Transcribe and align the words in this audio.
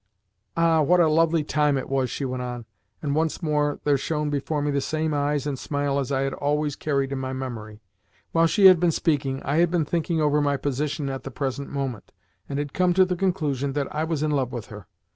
"Ah! 0.57 0.81
what 0.81 0.99
a 0.99 1.07
lovely 1.07 1.43
time 1.43 1.77
it 1.77 1.87
was!" 1.87 2.09
she 2.09 2.25
went 2.25 2.41
on 2.41 2.65
and 3.03 3.13
once 3.13 3.43
more 3.43 3.79
there 3.83 3.99
shone 3.99 4.31
before 4.31 4.59
me 4.59 4.71
the 4.71 4.81
same 4.81 5.13
eyes 5.13 5.45
and 5.45 5.59
smile 5.59 5.99
as 5.99 6.11
I 6.11 6.21
had 6.21 6.33
always 6.33 6.75
carried 6.75 7.11
in 7.11 7.19
my 7.19 7.33
memory. 7.33 7.83
While 8.31 8.47
she 8.47 8.65
had 8.65 8.79
been 8.79 8.89
speaking, 8.89 9.43
I 9.43 9.57
had 9.57 9.69
been 9.69 9.85
thinking 9.85 10.19
over 10.19 10.41
my 10.41 10.57
position 10.57 11.07
at 11.07 11.21
the 11.21 11.29
present 11.29 11.69
moment, 11.71 12.11
and 12.49 12.57
had 12.57 12.73
come 12.73 12.95
to 12.95 13.05
the 13.05 13.15
conclusion 13.15 13.73
that 13.73 13.93
I 13.93 14.03
was 14.03 14.23
in 14.23 14.31
love 14.31 14.51
with 14.51 14.69
her. 14.73 14.87